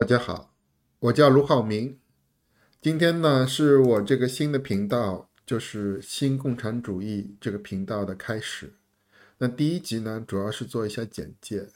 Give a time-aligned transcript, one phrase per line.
[0.00, 0.54] 大家好，
[1.00, 1.98] 我叫卢浩明。
[2.80, 8.74] 今天呢，是我这个新的频道，就是新共产主义这个频道的开始。
[9.38, 11.66] 那第一集呢，主要是做一下简介。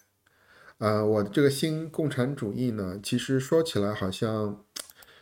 [0.78, 4.64] 呃，我的这个新共产主义呢，其实说起来好像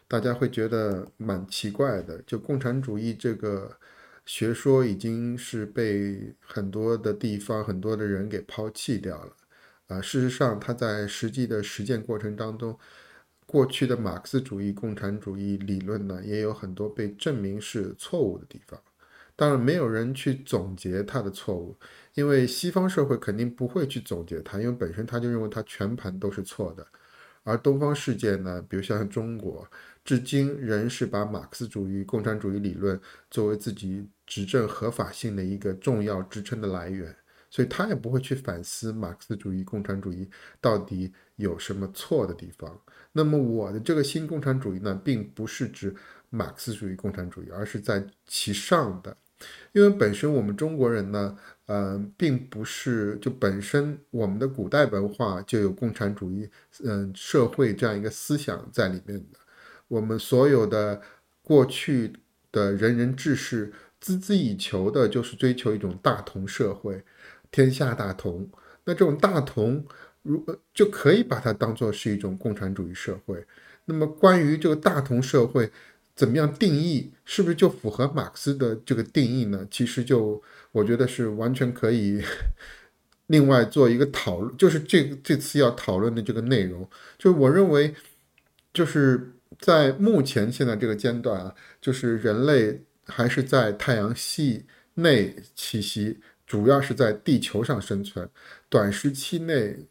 [0.06, 3.78] 大家会觉得蛮奇怪的，就共产主义这个
[4.26, 9.32] 学说已经是被很多的地方、很多的人给抛弃掉了。
[9.90, 12.78] 啊，事实上，他在实际的实践过程当中，
[13.44, 18.80] 过去的马克思主义、共产主义理论呢，也有很多被证明是错误的地方。
[19.34, 21.76] 当然，没有人去总结它的错误，
[22.14, 26.86] 因为西方社会肯定不会去总结它，因为本身他就认为它全盘都是错的。
[27.42, 29.68] 而东方世界呢，比如像中国，
[30.04, 37.16] 至今仍是把马克思主义、共产主义理论作为自己执政合法性的一个重要支撑的来源。
[37.50, 42.80] 所以他也不会去反思马克思主义、共产主义到底有什么错的地方。
[43.12, 45.94] 那么我的这个新共产主义呢，并不是指
[46.30, 49.16] 马克思主义、共产主义，而是在其上的。
[49.72, 56.48] 因为本身我们中国人呢，嗯，并不是就本身我们的古代文化就有共产主义，
[56.84, 59.38] 嗯，社会这样一个思想在里面的。
[59.88, 61.00] 我们所有的
[61.42, 62.12] 过去
[62.52, 67.02] 的仁人志士孜孜以求的就是追求一种大同社会。
[67.50, 68.48] 天下大同，
[68.84, 69.84] 那这种大同，
[70.22, 73.44] 如就可以把它当做是一种共产主义社会。
[73.86, 75.70] 那么关于这个大同社会
[76.14, 79.66] 怎么样定义，是不是就符合马克思的这个定义呢？
[79.70, 80.40] 其实就
[80.72, 82.22] 我觉得是完全可以
[83.26, 87.94] 另外做一个讨论，就是这这次要讨论的这个内容，就是我认为
[88.72, 96.20] 就是在目前现在这个阶段啊，就是人类还是在太阳系内栖息。
[96.50, 98.28] 主要是在地球上生存，
[98.68, 99.86] 短时期内，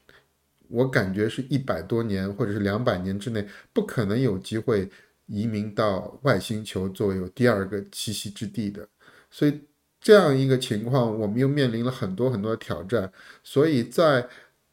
[0.68, 4.90] 我感觉是一百多年或者是两百年之内，不可能有机会
[5.28, 8.86] 移民到外星球作为有第二个栖息之地的。
[9.32, 9.62] 所以
[10.02, 13.10] 这样一个情况，我们又面临了很多很多的挑战。
[13.42, 14.28] 所以在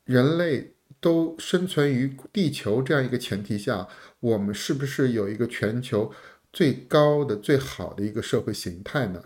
[0.06, 3.86] 人类都生存于地球这样一个前提下，
[4.18, 6.12] 我们是不是有一个全球
[6.52, 9.22] 最高的、最好的一个社会形态呢？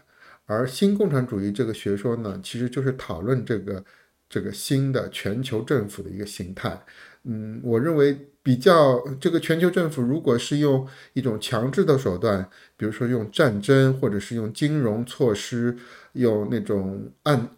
[0.50, 3.84] 而新共产主义这个学说呢，其实就是讨论这个
[4.28, 6.78] 这个新的全球政府的一个形态。
[7.24, 15.76] 嗯，我认为比较这个全球政府，如果是用一种强制的手段，比如说用战争，或者是用金融措施，
[16.14, 17.48] 用那种暗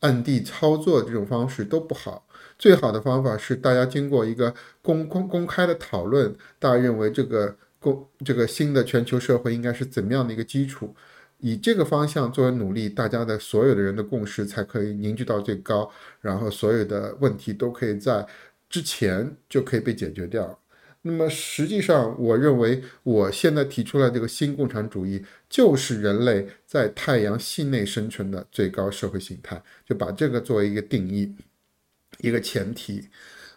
[0.00, 2.26] 暗地操作这种方式都不好。
[2.58, 10.94] 最好的方法是大家经过一个公公公开的讨论，大家认为这个公这个新的全球社会应该是怎么样的一个基础。
[11.38, 15.90] 以这个方向作为努力，大家的所有的人的共识才可以凝聚到最高，
[16.20, 18.26] 然后所有的问题都可以在
[18.70, 20.58] 之前就可以被解决掉。
[21.02, 31.34] 那么实际上，我认为我现在提出来这个新共产主义，就是人类在太阳系内生存的最高社会形态，就把这个作为一个定义，
[32.20, 33.08] 一个前提。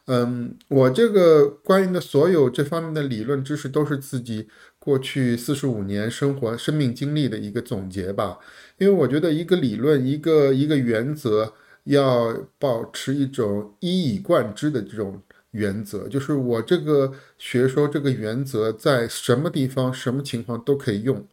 [0.08, 4.48] 嗯，我这个关于的所有这方面的理论知识都是自己。
[4.88, 8.40] 过去四十五年生活生命经历的一个总结吧，
[8.78, 11.54] 因为我觉得一个理论一个一个原则
[11.84, 15.22] 要保持一种一以贯之的这种
[15.52, 21.28] 原则，就是我这个学说这个原则在什么地方什么情况都可以用。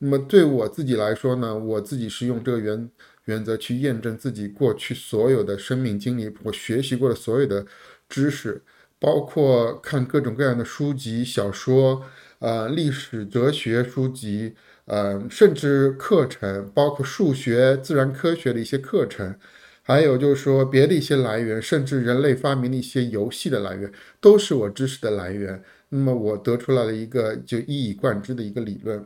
[0.00, 2.90] 那么对我自己来说呢，我自己是用这个原
[3.24, 7.64] 原则去验证自己过去所有的生命经历，我学习过的所有的
[8.06, 8.60] 知识，
[9.00, 12.04] 包括看各种各样的书籍小说。
[12.40, 14.54] 呃，历史、哲学书籍，
[14.84, 19.34] 呃，甚至课程，包括数学、自然科学的一些课程，
[19.82, 23.90] 还有就是说别的一些来源，甚至人类发明的一些游戏的来源，
[24.20, 25.62] 都是我知识的来源。
[25.88, 29.04] 那么我得出来了一个就一以贯之的一个理论。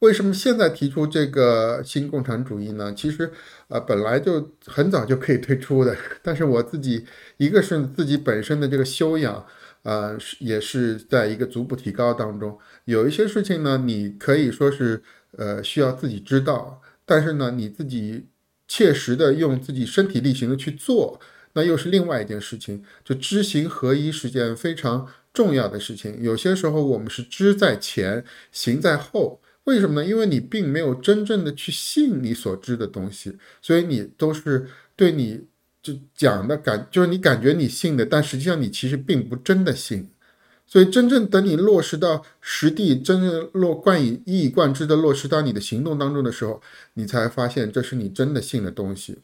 [0.00, 2.92] 为什么现在提出这个新共产主义呢？
[2.94, 3.30] 其实，
[3.68, 9.46] 呃，本来就很早就可以推出的，但是我自己一个是自己本身的这个修养。
[9.82, 18.26] 呃，也是在一个逐步提高当中，有一些事情呢，你可以说是呃需要自己知道，但是呢，你自己
[18.68, 21.18] 切实的用自己身体力行的去做，
[21.54, 22.84] 那又是另外一件事情。
[23.02, 26.22] 就知行合一是件非常重要的事情。
[26.22, 28.22] 有些时候我们是知在前，
[28.52, 30.06] 行在后，为什么呢？
[30.06, 35.46] 因为你并没有真正的去信你所知的东西，所以你都是对你。
[35.82, 40.10] 就讲的感就是你感觉你信的，但实际上你其实并不真的信，
[40.66, 46.60] 所以真正等你落实到实地，真正落贯以一以贯之的落实到你的行动当中的时候，
[46.94, 49.18] 你才发现这是你真的信的东西。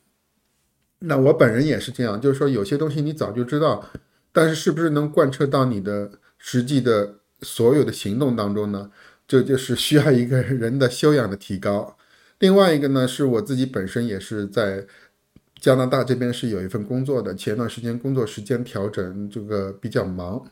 [1.00, 3.86] 那我本人也是这样，就是说有些东西你早就知道，
[4.32, 8.90] 但是是不是能贯彻到你的实际的所有的行动当中呢？
[9.28, 11.98] 这就是需要一个人的修养的提高。
[12.38, 14.86] 另外一个呢，是我自己本身也是在
[15.60, 20.44] 加拿大这边是有一份工作的，前段时间工作时间调整，这个比较忙。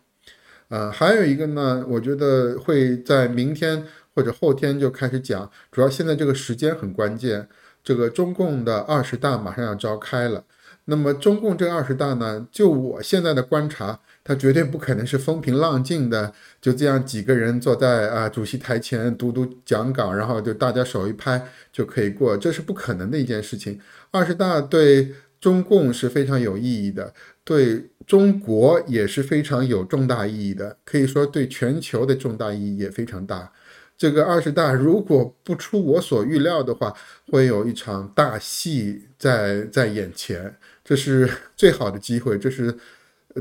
[0.69, 3.85] 呃，还有一个呢，我觉得会在明天
[4.15, 7.47] 或者后天就开始讲，主要现在这个时间很关键，
[7.83, 10.43] 这个中共的二十大马上要召开了。
[10.87, 12.47] 那么中共这二十大呢？
[12.51, 23.79] 就我现在的观察，他绝对不可能是风平浪静的，就这样几个人坐在啊主席台前读读讲稿，然后就大家手一拍就可以过，这是不可能的一件事情。
[24.11, 27.13] 二十大对中共是非常有意义的，
[27.45, 33.53] 对中国也是非常有重大意义的，可以说对全球的重大意义也非常大。
[33.97, 36.93] 这个二十大如果不出我所预料的话，
[37.31, 40.57] 会有一场大戏在在眼前。
[40.83, 42.77] 这是最好的机会，这是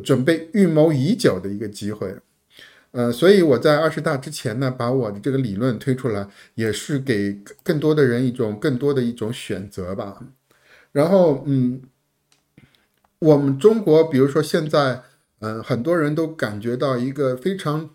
[0.01, 2.15] 准备预谋已久的一个机会，
[2.91, 10.23] 呃，所以我在二十大之前呢，把我的这个理论推出来，也是给更多的人一种更多的一种选择吧。
[10.91, 11.81] 然后，嗯，
[13.19, 15.03] 我们中国，比如说现在，
[15.39, 17.89] 嗯，很多人都感觉到一个非常。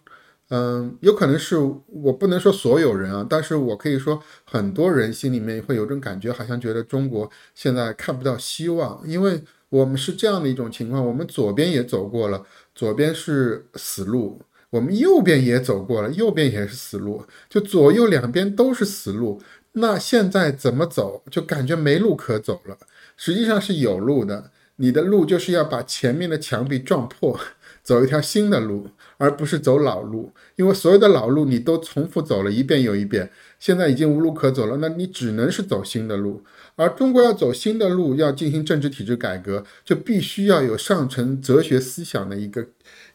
[0.51, 12.45] 嗯，有可能是我不能说所有人啊，但是我可以说很多人心里面会有种感觉，好像觉得中国现在看不到希望，因为我们是这样的一种情况，我们左边也走过了，
[12.75, 19.41] 左边是死路，我们右边也走过了，右边也是死路，就左右两边都是死路，
[19.73, 22.79] 那现在怎么走，就感觉没路可走了。
[23.17, 27.39] 实际上是有路的，你的路就是要把前面的墙壁撞破，
[27.83, 28.89] 走一条新的路。
[29.19, 36.43] 而不是走老路，因为所有的老路你都重复走了一遍又一遍，现在已经无路可走了，那你只能是走新的路。
[36.77, 42.65] 而中国要走新的路，要进行政治体制改革，就必须要有上层哲学思想的一个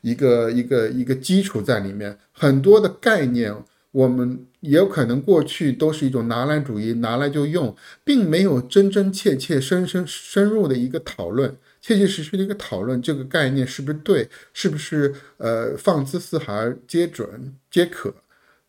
[0.02, 2.18] 一个一个一个基础在里面。
[2.34, 3.56] 很多的概念，
[3.92, 7.74] 我们也有可能过去都是一种拿来主义，拿来就用，
[8.04, 11.56] 并没有真真切切、深深深入的一个讨论。
[11.83, 14.30] 切切实实的一个讨论，这个概念是不是对？
[14.53, 18.15] 是不是呃放之四海皆准皆可？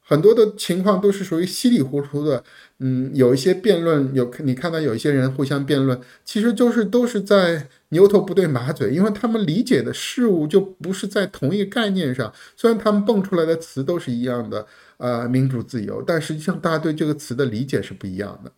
[0.07, 2.43] 很多的情况都是属于稀里糊涂的。
[2.81, 12.31] 嗯，有一些辩论，有你看到有一些人互相辩论，其实就是都是在牛头不对马嘴，因为他们理解的事物就不是在同一概念上。
[12.57, 14.67] 虽然他们蹦出来的词都是一样的，
[14.99, 18.53] 呃，民主自由，但实际上大家对这个词的理解是不一样的。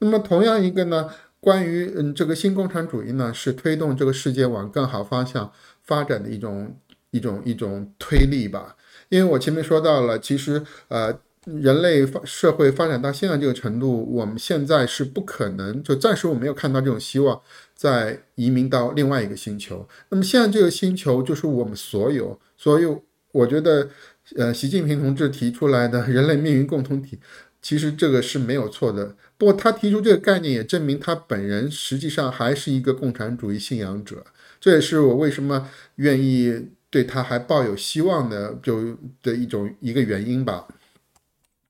[0.00, 1.08] 那么同样一个呢？
[1.40, 5.50] 关于嗯，这个新共产主义呢，是推动这个世界往更好方向
[5.82, 6.76] 发展的一种
[7.10, 8.76] 一种一种推力吧。
[9.08, 17.40] 因为我前面说到了，其实呃，人类发社会发展到现在这个程度，我们现在是不可能就暂时我没有看到这种希望
[17.74, 19.88] 再移民到另外一个星球。
[20.10, 23.02] 那么现在这个星球就是我们所有所有，
[23.32, 23.88] 我觉得
[24.36, 27.18] 呃，习近平同志提出来的 人类命运共同体。
[27.62, 34.22] 其实这个是没有错的，不过他提出这个概念也证明他本人实际上还是一个共产主义信仰者，
[34.60, 40.68] 这也是我为什么愿意对他还抱有希望的就的一种一个原因吧。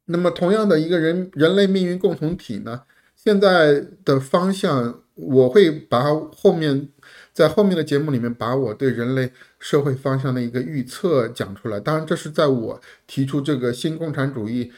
[0.07, 2.83] 那么同样的一个人人类命运共同体呢，
[3.15, 6.89] 现在的方向我会把后面
[7.33, 9.31] 在后面的节目里面把我对人类
[9.61, 11.79] 社会方向的一个预测讲出来。
[11.79, 14.73] 当然，这是在我提出这个新共产主义。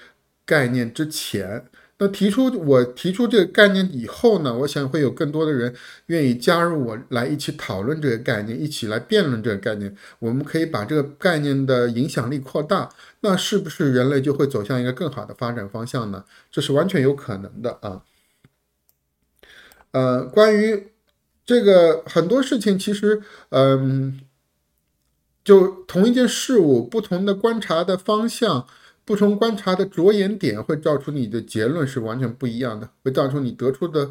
[0.45, 1.65] 概念之前，
[2.03, 5.73] 那提出我提出这个概念以后呢，我想会有更多的人
[6.07, 9.97] 愿意加入我来一起讨论这个概念，一起来辩论这个概念。
[10.19, 12.89] 我们可以把这个概念的影响力扩大，
[13.21, 16.25] 那是不是人类就会走向一个更好的发展方向呢？
[16.51, 18.03] 这是完全有可能的啊。
[19.93, 20.89] 呃，关于
[21.47, 24.19] 这个很多事情，其实嗯，
[25.45, 28.67] 就同一件事物，不同的观察的方向。
[29.05, 34.09] 不同观察的着眼点会造出你的结论是完全不一样的，会造出你得出的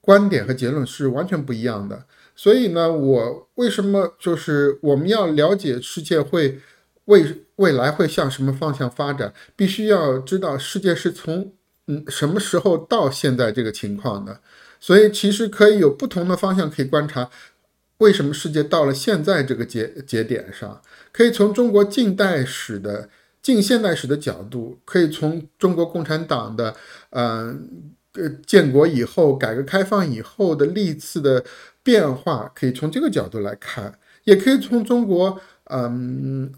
[0.00, 2.06] 观点和结论是完全不一样的。
[2.34, 6.58] 所以呢，我为什么就是我们要了解世界会
[7.04, 11.52] 未未来会向什么方向发展，必须要知道世界是从
[11.88, 14.40] 嗯什么时候到现在这个情况的。
[14.80, 17.28] 所以其实可以有不同的方向可以观察，
[17.98, 20.80] 为什么世界到了现在这个节节点上，
[21.12, 23.10] 可以从中国近代史的。
[23.42, 26.74] 近现代史的角度，可以从中国共产党的，
[27.10, 27.68] 嗯，
[28.14, 31.44] 呃，建国以后、改革开放以后的历次的
[31.82, 33.90] 变化，可以从这个角度来看；
[34.24, 36.52] 也可以从中国，嗯，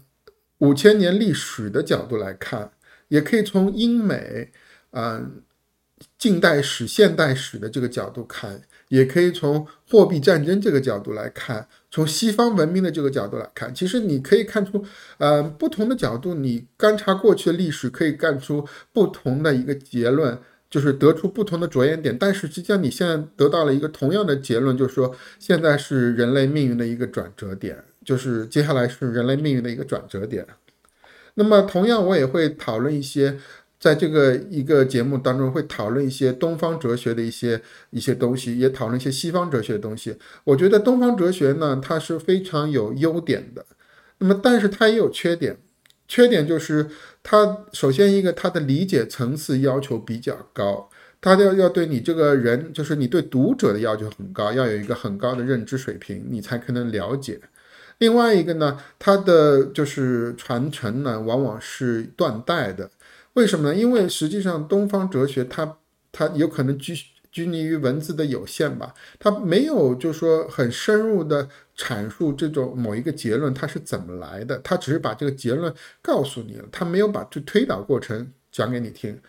[0.59, 2.69] 五千年历史的角度来看；
[3.07, 4.51] 也可以从英美，
[4.91, 5.41] 嗯，
[6.17, 13.73] 近代史、现代史的这个角度看，也可以从货币战争这个角度来看，从西方文明的这个角度来看。
[13.75, 14.83] 其实你可以看出，
[15.17, 22.17] 呃，不同的角度，你观察过去的历史，可以干出不同的一个结论，就是得出不同的着眼点。
[22.17, 30.47] 但是，实际上你现在得到了一个同样的结论，就是说现在是人类命运的一个转折点，就是接下来是人类命运的一个转折点。
[31.33, 33.37] 那么，同样我也会讨论一些。
[33.85, 37.61] 在这个一个节目当中，会讨论一些东方哲学的一些
[37.91, 40.17] 一些东西，也讨论一些西方哲学的东西。
[40.43, 43.63] 我觉得东方哲学呢，它是非常有优点的，
[44.17, 45.59] 那么但是它也有缺点。
[46.07, 46.87] 缺点就是
[47.21, 50.89] 它首先一个它的理解层次要求比较高，
[51.21, 57.39] 它要要对你这个人，就是你对读者的要求很高，要有一个很高的认知水平，你才可能了解。
[57.99, 62.89] 另外一个呢，它的就是传承呢，往往是断代的。
[63.35, 63.75] 为什么呢？
[63.75, 65.77] 因为实际上东方哲学它
[66.11, 66.93] 它有可能拘
[67.31, 79.19] 拘泥于文字的有限吧，它没有就说很深入的阐述这种某一个结论它是怎么来的，它只是把这个结论告诉你了，它没有把这推导过程讲给你听。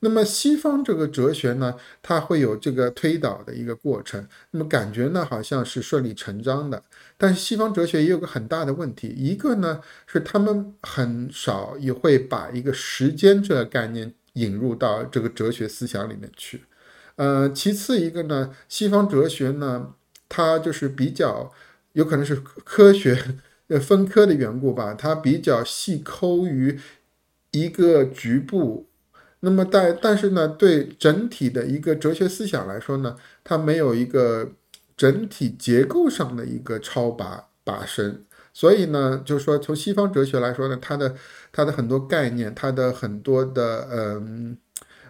[0.00, 6.82] 那么西方这个哲学呢，它会有这个推导的一个过程，那么感觉呢好像是顺理成章的。
[7.16, 16.64] 但是西方哲学也有个很大的问题，一个呢是他们很少也会把一个时间这个概念引入到这个哲学思想里面去。
[17.16, 19.94] 呃，其次一个呢，西方哲学呢，
[20.28, 21.50] 它就是比较
[21.94, 23.18] 有可能是科学
[23.68, 26.78] 呃分科的缘故吧，它比较细抠于
[27.52, 28.85] 一个局部。
[29.46, 34.50] 那么，但但是呢，对整体的一个哲学思想来说呢，它没有一个
[34.96, 41.14] 整体结构上的一个超拔拔升，所以呢，就是说从西方哲学来说呢，它的
[41.52, 44.58] 它的很多概念，它的很多的嗯。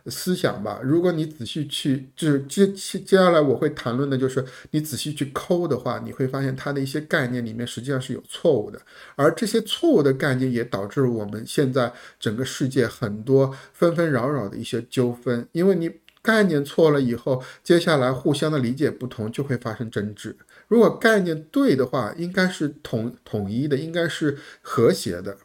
[0.08, 8.80] 思想吧，如果你仔细去，就是接接接下来我会谈论的，就是你仔细去抠的话，你会发现它的一些概念里面实际上是有错误的，
[9.16, 15.90] 而这些错误的概念也导致我们现在整个世界很多纷纷扰扰的一些纠纷，因为你
[16.22, 20.36] 概念错了以后，接下来互相的理解不同就会发生争执。
[20.68, 25.36] 如果概念对的话，应该是统统一的，应该是和谐的。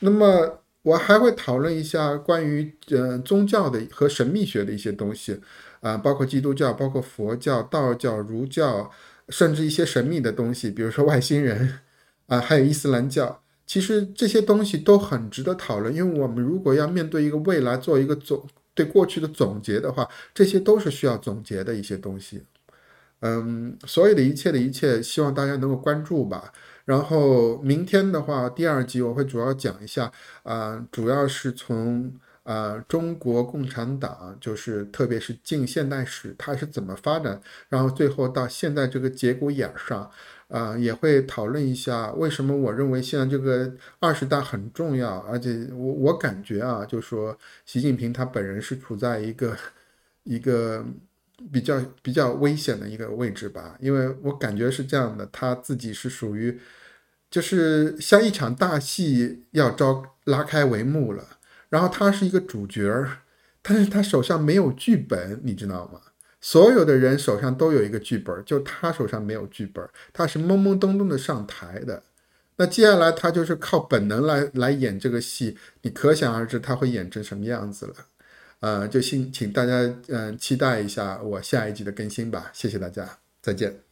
[0.00, 0.60] 那么。
[0.86, 5.36] 我还会讨论一下关于呃宗教的和神秘学的一些东西，
[5.80, 8.88] 啊，包括基督教、包括佛教、道教、儒教，
[9.28, 11.80] 甚至一些神秘的东西，比如说外星人，
[12.28, 13.42] 啊，还有伊斯兰教。
[13.66, 22.40] 其实这些东西都很值得讨论，因为我们如果要面对一个未来，做一个总对过去的总结的话，这些都是需要总结的一些东西。
[23.20, 26.52] 嗯，所有的一切的一切，希望大家能够关注吧。
[26.84, 32.12] 然后明天的话，第二集我会主要讲一下，啊，主要是从
[32.44, 40.08] 啊中国共产党，就是特别是近现代史它是怎么发展，然后最后到现在这个节骨眼上，
[40.46, 49.56] 啊，也会讨论一下为什么我认为现在这个二十大很重要，而且我我感觉啊，就是说习近平他本人是处在一个
[50.22, 50.84] 一个
[51.52, 56.58] 比较比较危险的一个位置吧，因为我感觉是这样的，他自己是属于。
[57.28, 61.26] 就是像一场大戏要招拉开帷幕了，
[61.68, 63.18] 然后他是一个主角儿，
[63.60, 66.00] 但是他手上没有剧本，你知道吗？
[66.40, 72.04] 所有的人手上都有一个剧本，就他手上没有剧本，他是懵懵懂懂的上台的。
[72.58, 77.94] 那接下来他就是靠本能来来演这个戏，你可想而知他会演成什么样子了。
[78.60, 79.72] 呃，就请请大家
[80.08, 83.85] 嗯期待一下我下一集的更新吧，谢谢大家，再见。